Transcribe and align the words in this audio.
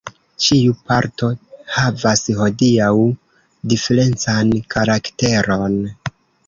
Ĉiu 0.43 0.77
parto 0.87 1.29
havas 1.75 2.25
hodiaŭ 2.41 2.91
diferencan 3.75 4.55
karakteron. 4.77 5.81